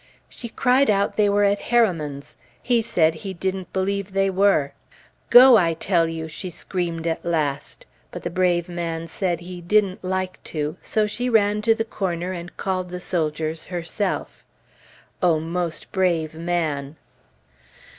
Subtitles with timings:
[0.27, 4.73] She cried out they were at Heroman's; he said he didn't believe they were.
[5.29, 5.57] "Go!
[5.57, 10.43] I tell you!" she screamed at last; but the brave man said he didn't like
[10.45, 14.43] to, so she ran to the corner and called the soldiers herself.
[15.21, 16.95] O most brave man!